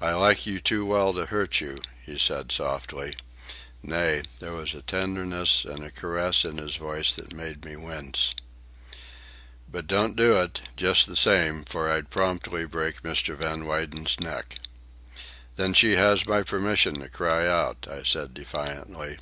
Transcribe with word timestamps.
"I 0.00 0.12
like 0.12 0.46
you 0.46 0.60
too 0.60 0.86
well 0.86 1.12
to 1.12 1.26
hurt 1.26 1.60
you," 1.60 1.76
he 2.06 2.16
said 2.18 2.52
softly—nay, 2.52 4.22
there 4.38 4.52
was 4.52 4.74
a 4.74 4.80
tenderness 4.82 5.64
and 5.64 5.82
a 5.82 5.90
caress 5.90 6.44
in 6.44 6.56
his 6.58 6.76
voice 6.76 7.10
that 7.14 7.32
made 7.34 7.64
me 7.64 7.74
wince. 7.74 8.36
"But 9.68 9.88
don't 9.88 10.14
do 10.14 10.36
it, 10.38 10.62
just 10.76 11.08
the 11.08 11.16
same, 11.16 11.64
for 11.64 11.90
I'd 11.90 12.10
promptly 12.10 12.64
break 12.64 13.02
Mr. 13.02 13.34
Van 13.34 13.66
Weyden's 13.66 14.20
neck." 14.20 14.54
"Then 15.56 15.74
she 15.74 15.96
has 15.96 16.28
my 16.28 16.44
permission 16.44 17.00
to 17.00 17.08
cry 17.08 17.44
out," 17.48 17.88
I 17.90 18.04
said 18.04 18.34
defiantly. 18.34 19.18